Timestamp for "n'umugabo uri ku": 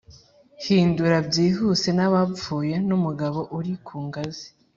2.87-3.95